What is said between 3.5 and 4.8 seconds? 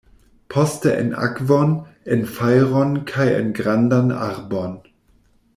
grandan arbon.